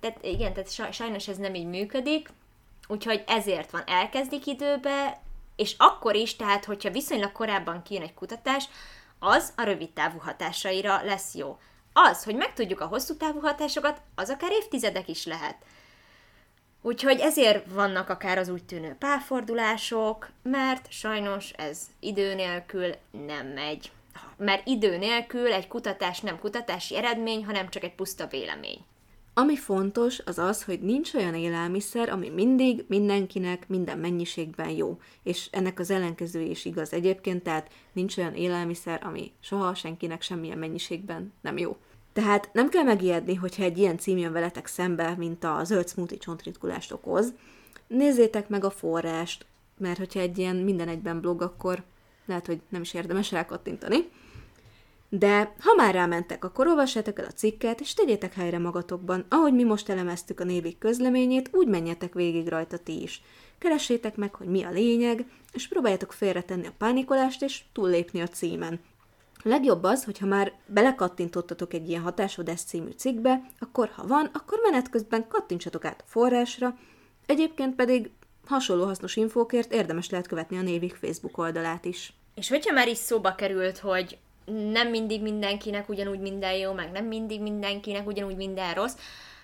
Tehát, 0.00 0.18
igen, 0.22 0.52
tehát 0.52 0.92
sajnos 0.92 1.28
ez 1.28 1.36
nem 1.36 1.54
így 1.54 1.66
működik, 1.66 2.28
úgyhogy 2.88 3.24
ezért 3.26 3.70
van, 3.70 3.82
elkezdik 3.86 4.46
időbe, 4.46 5.21
és 5.56 5.74
akkor 5.78 6.14
is, 6.14 6.36
tehát 6.36 6.64
hogyha 6.64 6.90
viszonylag 6.90 7.32
korábban 7.32 7.82
kijön 7.82 8.02
egy 8.02 8.14
kutatás, 8.14 8.68
az 9.18 9.52
a 9.56 9.62
rövid 9.62 9.90
távú 9.90 10.18
hatásaira 10.18 11.02
lesz 11.04 11.34
jó. 11.34 11.58
Az, 11.92 12.24
hogy 12.24 12.34
megtudjuk 12.34 12.80
a 12.80 12.86
hosszú 12.86 13.16
távú 13.16 13.40
hatásokat, 13.40 14.00
az 14.14 14.30
akár 14.30 14.50
évtizedek 14.52 15.08
is 15.08 15.26
lehet. 15.26 15.56
Úgyhogy 16.82 17.20
ezért 17.20 17.66
vannak 17.70 18.08
akár 18.08 18.38
az 18.38 18.48
úgy 18.48 18.64
tűnő 18.64 18.96
párfordulások, 18.98 20.30
mert 20.42 20.92
sajnos 20.92 21.50
ez 21.50 21.80
idő 22.00 22.34
nélkül 22.34 22.94
nem 23.10 23.46
megy. 23.46 23.90
Mert 24.36 24.66
idő 24.66 24.96
nélkül 24.96 25.52
egy 25.52 25.68
kutatás 25.68 26.20
nem 26.20 26.38
kutatási 26.38 26.96
eredmény, 26.96 27.44
hanem 27.44 27.68
csak 27.68 27.82
egy 27.82 27.94
puszta 27.94 28.26
vélemény. 28.26 28.84
Ami 29.34 29.56
fontos, 29.56 30.18
az 30.18 30.38
az, 30.38 30.64
hogy 30.64 30.80
nincs 30.80 31.14
olyan 31.14 31.34
élelmiszer, 31.34 32.08
ami 32.08 32.28
mindig 32.28 32.84
mindenkinek 32.88 33.68
minden 33.68 33.98
mennyiségben 33.98 34.68
jó. 34.70 34.98
És 35.22 35.48
ennek 35.50 35.78
az 35.78 35.90
ellenkező 35.90 36.40
is 36.40 36.64
igaz 36.64 36.92
egyébként, 36.92 37.42
tehát 37.42 37.70
nincs 37.92 38.16
olyan 38.16 38.34
élelmiszer, 38.34 39.00
ami 39.04 39.32
soha 39.40 39.74
senkinek 39.74 40.22
semmilyen 40.22 40.58
mennyiségben 40.58 41.32
nem 41.40 41.58
jó. 41.58 41.76
Tehát 42.12 42.50
nem 42.52 42.68
kell 42.68 42.82
megijedni, 42.82 43.34
hogyha 43.34 43.62
egy 43.62 43.78
ilyen 43.78 43.98
cím 43.98 44.18
jön 44.18 44.32
veletek 44.32 44.66
szembe, 44.66 45.14
mint 45.18 45.44
a 45.44 45.64
zöld 45.64 45.88
smoothie 45.88 46.18
csontritkulást 46.18 46.92
okoz. 46.92 47.32
Nézzétek 47.86 48.48
meg 48.48 48.64
a 48.64 48.70
forrást, 48.70 49.46
mert 49.78 49.98
hogyha 49.98 50.20
egy 50.20 50.38
ilyen 50.38 50.56
minden 50.56 50.88
egyben 50.88 51.20
blog, 51.20 51.42
akkor 51.42 51.82
lehet, 52.26 52.46
hogy 52.46 52.60
nem 52.68 52.80
is 52.80 52.94
érdemes 52.94 53.30
rákattintani. 53.30 54.08
De 55.14 55.54
ha 55.58 55.74
már 55.76 55.94
rámentek, 55.94 56.44
akkor 56.44 56.66
olvassátok 56.66 57.18
el 57.18 57.24
a 57.24 57.32
cikket, 57.32 57.80
és 57.80 57.94
tegyétek 57.94 58.34
helyre 58.34 58.58
magatokban. 58.58 59.26
Ahogy 59.28 59.54
mi 59.54 59.62
most 59.62 59.88
elemeztük 59.88 60.40
a 60.40 60.44
névig 60.44 60.78
közleményét, 60.78 61.48
úgy 61.52 61.66
menjetek 61.66 62.14
végig 62.14 62.48
rajta 62.48 62.78
ti 62.78 63.02
is. 63.02 63.22
Keressétek 63.58 64.16
meg, 64.16 64.34
hogy 64.34 64.46
mi 64.46 64.62
a 64.62 64.70
lényeg, 64.70 65.26
és 65.52 65.68
próbáljátok 65.68 66.12
félretenni 66.12 66.66
a 66.66 66.74
pánikolást, 66.78 67.42
és 67.42 67.62
túllépni 67.72 68.20
a 68.20 68.28
címen. 68.28 68.80
Legjobb 69.42 69.82
az, 69.82 70.04
hogyha 70.04 70.26
már 70.26 70.52
belekattintottatok 70.66 71.74
egy 71.74 71.88
ilyen 71.88 72.02
hatásodás 72.02 72.62
című 72.62 72.90
cikkbe, 72.90 73.42
akkor 73.58 73.90
ha 73.94 74.06
van, 74.06 74.30
akkor 74.32 74.58
menet 74.62 74.90
közben 74.90 75.28
kattintsatok 75.28 75.84
át 75.84 76.00
a 76.00 76.10
forrásra, 76.10 76.78
egyébként 77.26 77.74
pedig 77.74 78.10
hasonló 78.46 78.84
hasznos 78.84 79.16
infókért 79.16 79.72
érdemes 79.72 80.10
lehet 80.10 80.26
követni 80.26 80.58
a 80.58 80.62
Névik 80.62 80.94
Facebook 80.94 81.38
oldalát 81.38 81.84
is. 81.84 82.12
És 82.34 82.48
hogyha 82.48 82.72
már 82.72 82.88
is 82.88 82.98
szóba 82.98 83.34
került, 83.34 83.78
hogy 83.78 84.18
nem 84.52 84.88
mindig 84.88 85.22
mindenkinek 85.22 85.88
ugyanúgy 85.88 86.20
minden 86.20 86.52
jó, 86.52 86.72
meg 86.72 86.90
nem 86.90 87.04
mindig 87.04 87.40
mindenkinek 87.40 88.06
ugyanúgy 88.06 88.36
minden 88.36 88.74
rossz, 88.74 88.96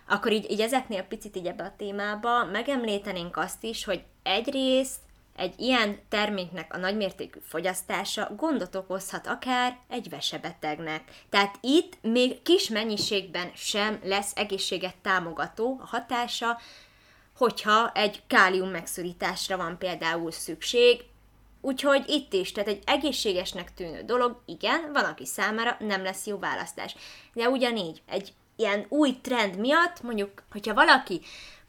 akkor 0.08 0.32
így, 0.32 0.50
így 0.50 0.60
ezeknél 0.60 1.02
picit 1.02 1.36
így 1.36 1.46
ebbe 1.46 1.64
a 1.64 1.74
témába 1.76 2.44
megemlítenénk 2.44 3.36
azt 3.36 3.64
is, 3.64 3.84
hogy 3.84 4.02
egyrészt 4.22 4.98
egy 5.36 5.54
ilyen 5.56 5.98
terméknek 6.08 6.74
a 6.74 6.78
nagymértékű 6.78 7.38
fogyasztása 7.42 8.34
gondot 8.36 8.74
okozhat 8.74 9.26
akár 9.26 9.78
egy 9.88 10.08
vesebetegnek. 10.10 11.02
Tehát 11.30 11.58
itt 11.60 11.98
még 12.02 12.42
kis 12.42 12.68
mennyiségben 12.68 13.50
sem 13.54 14.00
lesz 14.04 14.32
egészséget 14.34 14.96
támogató 15.02 15.80
a 15.82 15.86
hatása, 15.86 16.58
hogyha 17.36 17.92
egy 17.94 18.22
kálium 18.26 18.68
megszorításra 18.68 19.56
van 19.56 19.78
például 19.78 20.30
szükség, 20.30 21.04
Úgyhogy 21.60 22.04
itt 22.06 22.32
is, 22.32 22.52
tehát 22.52 22.68
egy 22.68 22.82
egészségesnek 22.86 23.74
tűnő 23.74 24.02
dolog, 24.02 24.42
igen, 24.46 24.90
van, 24.92 25.04
aki 25.04 25.26
számára 25.26 25.76
nem 25.78 26.02
lesz 26.02 26.26
jó 26.26 26.38
választás. 26.38 26.94
De 27.32 27.48
ugyanígy, 27.48 28.02
egy 28.06 28.32
ilyen 28.56 28.86
új 28.88 29.18
trend 29.22 29.58
miatt, 29.58 30.02
mondjuk, 30.02 30.42
hogyha 30.50 30.74
valaki 30.74 31.20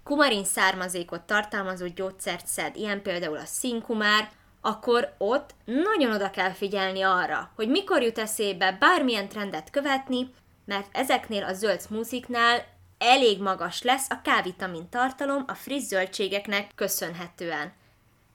kumarin 0.04 0.44
származékot 0.44 1.22
tartalmazó 1.22 1.88
gyógyszert 1.88 2.48
szed, 2.48 2.76
ilyen 2.76 3.02
például 3.02 3.38
a 3.38 3.46
színkumár, 3.46 4.30
akkor 4.62 5.16
ott 5.18 5.56
nagyon 5.66 6.12
oda 6.12 6.30
kell 6.30 6.52
figyelni 6.52 7.02
arra, 7.02 7.52
hogy 7.56 7.70
mikor 7.70 8.02
jut 8.02 8.18
eszébe 8.18 8.78
bármilyen 8.80 9.30
trendet 9.30 9.70
követni, 9.70 10.34
mert 10.66 10.88
ezeknél 10.92 11.44
a 11.44 11.54
zöld 11.54 11.82
smoothie 11.82 12.68
elég 12.98 13.42
magas 13.42 13.82
lesz 13.82 14.08
a 14.10 14.22
K-vitamin 14.24 14.90
tartalom 14.90 15.44
a 15.48 15.54
friss 15.54 15.84
zöldségeknek 15.84 16.72
köszönhetően. 16.76 17.74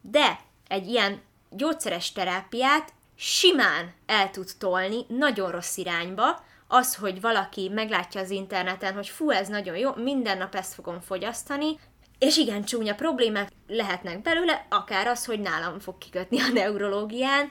De 0.00 0.40
egy 0.68 0.86
ilyen 0.86 1.22
gyógyszeres 1.56 2.12
terápiát 2.12 2.92
simán 3.16 3.94
el 4.06 4.30
tud 4.30 4.50
tolni 4.58 5.04
nagyon 5.08 5.50
rossz 5.50 5.76
irányba, 5.76 6.44
az, 6.68 6.94
hogy 6.94 7.20
valaki 7.20 7.68
meglátja 7.68 8.20
az 8.20 8.30
interneten, 8.30 8.94
hogy 8.94 9.08
fú, 9.08 9.30
ez 9.30 9.48
nagyon 9.48 9.76
jó, 9.76 9.94
minden 9.94 10.38
nap 10.38 10.54
ezt 10.54 10.74
fogom 10.74 11.00
fogyasztani, 11.00 11.78
és 12.18 12.36
igen, 12.36 12.64
csúnya 12.64 12.94
problémák 12.94 13.50
lehetnek 13.66 14.22
belőle, 14.22 14.66
akár 14.68 15.06
az, 15.06 15.24
hogy 15.24 15.40
nálam 15.40 15.78
fog 15.78 15.98
kikötni 15.98 16.40
a 16.40 16.48
neurológián, 16.52 17.50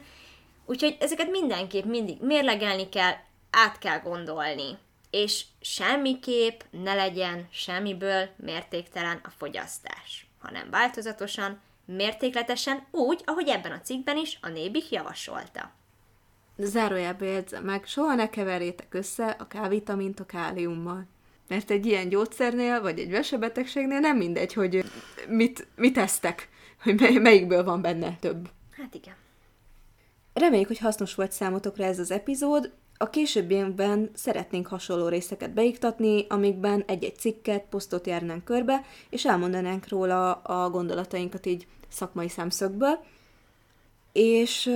úgyhogy 0.66 0.98
ezeket 1.00 1.30
mindenképp 1.30 1.86
mindig 1.86 2.22
mérlegelni 2.22 2.90
kell, 2.90 3.14
át 3.52 3.78
kell 3.78 4.00
gondolni. 4.00 4.78
és 5.10 5.46
semmiképp 5.62 6.62
ne 6.72 6.94
legyen 6.94 7.48
semmiből 7.52 8.30
mértéktelen 8.38 9.20
a 9.24 9.30
fogyasztás, 9.30 10.28
hanem 10.42 10.70
változatosan, 10.70 11.62
mértékletesen 11.86 12.86
úgy, 12.92 13.22
ahogy 13.26 13.48
ebben 13.48 13.72
a 13.72 13.82
cikkben 13.82 14.18
is 14.18 14.38
a 14.42 14.48
Nébik 14.50 14.92
javasolta. 14.92 15.72
Zárójelbe 16.58 17.26
jegyzem 17.26 17.64
meg, 17.64 17.86
soha 17.86 18.16
ne 18.16 18.30
keverjétek 18.30 18.94
össze 18.94 19.26
a 19.40 19.48
kávitamint 19.48 20.20
a 20.20 20.26
káliummal. 20.26 21.08
Mert 21.48 21.72
egy 21.72 21.86
ilyen 21.86 22.10
gyógyszernél, 22.10 22.82
vagy 22.82 23.00
egy 23.00 23.12
vesebetegségnél 23.12 24.00
nem 24.00 24.18
mindegy, 24.18 24.54
hogy 24.54 24.84
mit, 25.28 25.68
mit 25.76 25.98
esztek, 25.98 26.50
hogy 26.84 27.00
mely, 27.00 27.14
melyikből 27.14 27.64
van 27.64 27.82
benne 27.82 28.16
több. 28.20 28.50
Hát 28.78 28.94
igen. 28.96 29.16
Reméljük, 30.34 30.68
hogy 30.68 30.78
hasznos 30.78 31.16
volt 31.16 31.32
számotokra 31.32 31.84
ez 31.84 32.00
az 32.00 32.12
epizód. 32.12 32.72
A 33.04 33.10
későbbiekben 33.10 34.10
szeretnénk 34.14 34.68
hasonló 34.68 35.08
részeket 35.08 35.54
beiktatni, 35.54 36.26
amikben 36.30 36.84
egy-egy 36.88 37.16
cikket, 37.16 37.66
posztot 37.70 38.08
járnánk 38.08 38.44
körbe, 38.44 38.82
és 39.10 39.26
elmondanánk 39.26 39.88
róla 39.88 40.34
a 40.34 40.70
gondolatainkat 40.70 41.46
így 41.46 41.68
szakmai 41.90 42.30
szemszögből. 42.30 43.00
És 44.12 44.72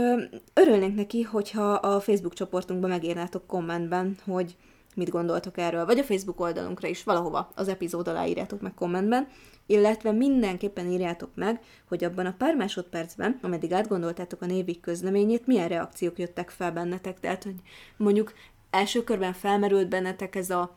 örülnénk 0.53 0.96
neki, 0.96 1.22
hogyha 1.22 1.74
a 1.74 2.00
Facebook 2.00 2.34
csoportunkban 2.34 2.89
megírnátok 2.89 3.48
kommentben, 3.48 4.17
hogy 4.25 4.55
mit 4.96 5.10
gondoltok 5.10 5.57
erről, 5.57 5.86
vagy 5.86 6.00
a 6.00 6.03
Facebook 6.03 6.39
oldalunkra 6.39 6.88
is, 6.88 7.03
valahova 7.03 7.51
az 7.55 7.67
epizód 7.67 8.07
alá 8.07 8.25
írjátok 8.25 8.62
meg 8.62 8.74
kommentben, 8.74 9.27
illetve 9.67 10.12
mindenképpen 10.12 10.91
írjátok 10.91 11.29
meg, 11.36 11.62
hogy 11.88 12.03
abban 12.03 12.25
a 12.25 12.36
pár 12.38 12.55
másodpercben, 12.55 13.39
ameddig 13.41 13.74
átgondoltátok 13.74 14.41
a 14.41 14.45
névik 14.45 14.79
közleményét, 14.79 15.47
milyen 15.47 15.67
reakciók 15.67 16.19
jöttek 16.19 16.50
fel 16.50 16.71
bennetek, 16.71 17.19
tehát, 17.19 17.43
hogy 17.43 17.55
mondjuk 17.97 18.33
első 18.69 19.03
körben 19.03 19.33
felmerült 19.33 19.89
bennetek 19.89 20.36
ez 20.36 20.50
a 20.50 20.75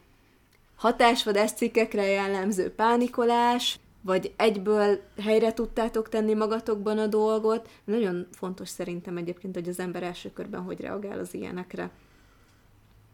hatásvadász 0.74 1.52
cikkekre 1.52 2.06
jellemző 2.06 2.70
pánikolás, 2.70 3.78
vagy 4.02 4.32
egyből 4.36 5.00
helyre 5.22 5.52
tudtátok 5.52 6.08
tenni 6.08 6.34
magatokban 6.34 6.98
a 6.98 7.06
dolgot. 7.06 7.68
Nagyon 7.84 8.26
fontos 8.32 8.68
szerintem 8.68 9.16
egyébként, 9.16 9.54
hogy 9.54 9.68
az 9.68 9.78
ember 9.78 10.02
első 10.02 10.32
körben 10.32 10.62
hogy 10.62 10.80
reagál 10.80 11.18
az 11.18 11.34
ilyenekre. 11.34 11.90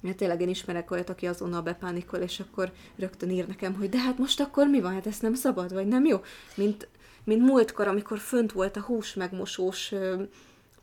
Mert 0.01 0.17
tényleg 0.17 0.41
én 0.41 0.49
ismerek 0.49 0.91
olyat, 0.91 1.11
aki 1.11 1.27
azonnal 1.27 1.61
bepánikol, 1.61 2.21
és 2.21 2.41
akkor 2.41 2.73
rögtön 2.97 3.31
ír 3.31 3.47
nekem, 3.47 3.75
hogy 3.75 3.89
de 3.89 3.99
hát 3.99 4.19
most 4.19 4.41
akkor 4.41 4.67
mi 4.67 4.81
van, 4.81 4.93
hát 4.93 5.07
ez 5.07 5.19
nem 5.19 5.35
szabad, 5.35 5.73
vagy 5.73 5.87
nem 5.87 6.05
jó? 6.05 6.23
Mint, 6.55 6.89
mint 7.25 7.43
múltkor, 7.43 7.89
amikor 7.89 8.19
fönt 8.19 8.53
volt 8.53 8.77
a 8.77 8.81
hús 8.81 9.15
megmosós 9.15 9.93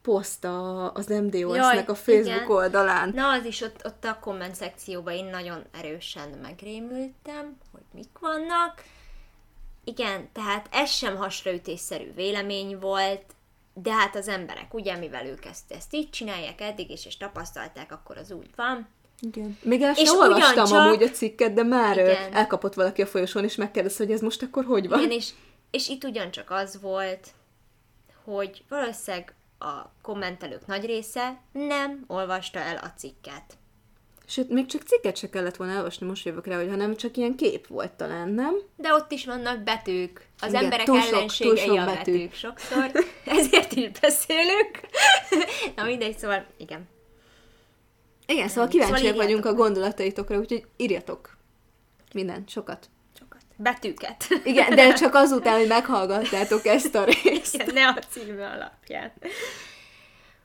poszt 0.04 0.44
a, 0.44 0.92
az 0.94 1.08
MDOS-nek 1.08 1.90
a 1.90 1.96
Facebook 1.96 2.26
igen. 2.26 2.50
oldalán. 2.50 3.12
Na, 3.14 3.30
az 3.30 3.46
is 3.46 3.62
ott, 3.62 3.86
ott 3.86 4.06
a 4.06 4.20
komment 4.20 4.56
szekcióban 4.56 5.14
én 5.14 5.26
nagyon 5.26 5.64
erősen 5.72 6.30
megrémültem, 6.42 7.58
hogy 7.72 7.82
mik 7.94 8.20
vannak. 8.20 8.84
Igen, 9.84 10.30
tehát 10.32 10.68
ez 10.72 10.90
sem 10.90 11.16
hasraütésszerű 11.16 12.14
vélemény 12.14 12.80
volt, 12.80 13.24
de 13.74 13.94
hát 13.94 14.16
az 14.16 14.28
emberek, 14.28 14.74
ugye, 14.74 14.98
mivel 14.98 15.26
ők 15.26 15.46
ezt, 15.46 15.72
ezt 15.72 15.94
így 15.94 16.10
csinálják 16.10 16.62
eddig 16.62 16.90
is, 16.90 17.06
és 17.06 17.18
tapasztalták, 17.18 17.92
akkor 17.92 18.18
az 18.18 18.32
úgy 18.32 18.50
van. 18.56 18.88
Igen. 19.28 19.58
Még 19.62 19.82
el 19.82 19.94
sem 19.94 20.18
olvastam 20.18 20.52
ugyancsak... 20.52 20.80
amúgy 20.80 21.04
a 21.04 21.10
cikket, 21.10 21.54
de 21.54 21.64
már 21.64 21.98
Igen. 21.98 22.34
elkapott 22.34 22.74
valaki 22.74 23.02
a 23.02 23.06
folyosón, 23.06 23.44
és 23.44 23.56
megkérdezte, 23.56 24.04
hogy 24.04 24.14
ez 24.14 24.22
most 24.22 24.42
akkor 24.42 24.66
hogy 24.66 24.90
van. 24.90 25.00
Igen, 25.00 25.12
és, 25.12 25.30
és 25.72 25.90
itt 25.90 26.04
ugyancsak 26.04 26.52
az 26.52 26.82
volt, 26.82 27.28
hogy 28.24 28.64
valószínűleg 28.70 29.34
a 29.60 29.92
kommentelők 30.02 30.66
nagy 30.66 30.86
része 30.86 31.40
nem 31.52 32.04
olvasta 32.08 32.60
el 32.60 32.78
a 32.78 32.94
cikket. 32.98 33.44
Sőt, 34.26 34.50
még 34.50 34.66
csak 34.66 34.82
cikket 34.82 35.18
se 35.18 35.30
kellett 35.30 35.56
volna 35.56 35.74
elolvasni, 35.74 36.08
most 36.08 36.26
jövök 36.26 36.48
rá, 36.48 36.58
hogy 36.58 36.70
hanem 36.70 36.96
csak 36.96 37.18
ilyen 37.18 37.36
kép 37.36 37.68
volt 37.68 37.92
talán, 37.92 38.30
nem? 38.30 38.56
De 38.76 38.94
ott 38.94 39.12
is 39.12 39.26
vannak 39.26 39.64
betűk. 39.64 40.28
Az 40.40 40.50
Igen, 40.50 40.64
emberek 40.64 40.86
túl 40.86 41.02
sok, 41.02 41.14
ellenségei 41.14 41.66
túl 41.66 41.76
sok 41.76 41.78
a 41.78 41.86
betűk. 41.86 42.16
betűk 42.16 42.34
sokszor. 42.34 42.92
Ezért 43.40 43.72
is 43.72 43.90
beszélünk. 44.02 44.80
Na 45.76 45.84
mindegy, 45.84 46.18
szóval 46.18 46.46
igen. 46.58 46.88
Igen, 48.34 48.48
szóval 48.48 48.68
kíváncsiak 48.68 49.00
szóval 49.00 49.26
vagyunk 49.26 49.46
a 49.46 49.54
gondolataitokra, 49.54 50.38
úgyhogy 50.38 50.66
írjatok 50.78 51.38
minden, 52.14 52.44
sokat. 52.48 52.90
Sokat. 53.20 53.42
Betűket. 53.56 54.28
Igen, 54.44 54.76
de 54.76 54.94
csak 55.04 55.16
azután, 55.16 55.58
hogy 55.58 55.68
meghallgattátok 55.68 56.66
ezt 56.66 56.96
a 56.96 57.04
részt. 57.04 57.54
Igen, 57.54 57.74
ne 57.74 57.88
a 57.88 58.00
címe 58.10 58.50
alapján. 58.50 59.12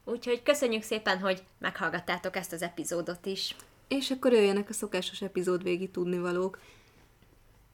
Úgyhogy 0.05 0.42
köszönjük 0.42 0.83
szépen, 0.83 1.18
hogy 1.18 1.42
meghallgattátok 1.59 2.37
ezt 2.37 2.53
az 2.53 2.62
epizódot 2.62 3.27
is. 3.27 3.57
És 3.88 4.11
akkor 4.11 4.33
jöjjenek 4.33 4.68
a 4.68 4.72
szokásos 4.72 5.22
epizód 5.22 5.62
végi 5.62 5.88
tudnivalók. 5.88 6.59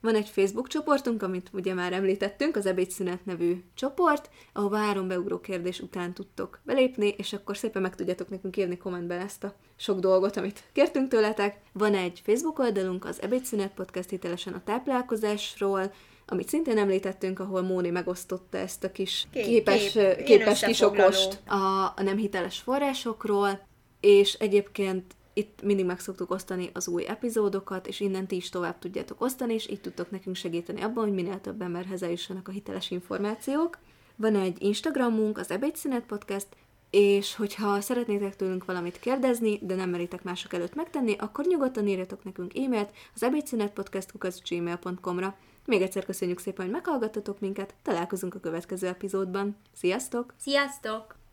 Van 0.04 0.14
egy 0.14 0.28
Facebook 0.28 0.68
csoportunk, 0.68 1.22
amit 1.22 1.50
ugye 1.52 1.74
már 1.74 1.92
említettünk, 1.92 2.56
az 2.56 2.66
Ebédszünet 2.66 3.24
nevű 3.24 3.64
csoport, 3.74 4.30
ahol 4.52 4.76
három 4.76 5.08
beugró 5.08 5.40
kérdés 5.40 5.80
után 5.80 6.14
tudtok 6.14 6.60
belépni, 6.62 7.14
és 7.16 7.32
akkor 7.32 7.56
szépen 7.56 7.82
meg 7.82 7.94
tudjátok 7.94 8.28
nekünk 8.28 8.56
írni 8.56 8.76
kommentben 8.76 9.20
ezt 9.20 9.44
a 9.44 9.54
sok 9.76 9.98
dolgot, 9.98 10.36
amit 10.36 10.64
kértünk 10.72 11.08
tőletek. 11.08 11.60
Van 11.72 11.94
egy 11.94 12.20
Facebook 12.24 12.58
oldalunk, 12.58 13.04
az 13.04 13.22
Ebédszünet 13.22 13.74
Podcast 13.74 14.10
hitelesen 14.10 14.52
a 14.52 14.62
táplálkozásról, 14.64 15.92
amit 16.26 16.48
szintén 16.48 16.78
említettünk, 16.78 17.38
ahol 17.38 17.62
Móni 17.62 17.90
megosztotta 17.90 18.58
ezt 18.58 18.84
a 18.84 18.92
kis 18.92 19.26
kép, 19.32 19.44
képes, 19.44 19.92
kép, 19.92 20.22
képes 20.22 20.60
kisokost 20.60 21.40
a, 21.46 21.92
a 21.96 22.02
nem 22.02 22.16
hiteles 22.16 22.58
forrásokról, 22.58 23.66
és 24.00 24.32
egyébként 24.32 25.14
itt 25.34 25.62
mindig 25.62 25.84
meg 25.84 26.00
szoktuk 26.00 26.30
osztani 26.30 26.70
az 26.72 26.88
új 26.88 27.06
epizódokat, 27.06 27.86
és 27.86 28.00
innen 28.00 28.26
ti 28.26 28.36
is 28.36 28.48
tovább 28.48 28.78
tudjátok 28.78 29.20
osztani, 29.20 29.54
és 29.54 29.70
így 29.70 29.80
tudtok 29.80 30.10
nekünk 30.10 30.36
segíteni 30.36 30.80
abban, 30.80 31.04
hogy 31.04 31.14
minél 31.14 31.40
több 31.40 31.62
emberhez 31.62 32.02
eljussanak 32.02 32.48
a 32.48 32.52
hiteles 32.52 32.90
információk. 32.90 33.78
Van 34.16 34.36
egy 34.36 34.62
Instagramunk, 34.62 35.38
az 35.38 35.50
Ebédszünet 35.50 36.04
Podcast, 36.04 36.46
és 36.90 37.34
hogyha 37.34 37.80
szeretnétek 37.80 38.36
tőlünk 38.36 38.64
valamit 38.64 38.98
kérdezni, 38.98 39.58
de 39.62 39.74
nem 39.74 39.90
meritek 39.90 40.22
mások 40.22 40.52
előtt 40.52 40.74
megtenni, 40.74 41.16
akkor 41.18 41.44
nyugodtan 41.44 41.88
írjatok 41.88 42.24
nekünk 42.24 42.58
e-mailt 42.58 42.90
az 43.14 43.22
ebédszünetpodcast.gmail.com-ra. 43.22 45.36
Még 45.66 45.82
egyszer 45.82 46.04
köszönjük 46.04 46.38
szépen, 46.38 46.64
hogy 46.64 46.74
meghallgattatok 46.74 47.40
minket, 47.40 47.74
találkozunk 47.82 48.34
a 48.34 48.40
következő 48.40 48.86
epizódban. 48.86 49.56
Sziasztok! 49.72 50.34
Sziasztok! 50.36 51.23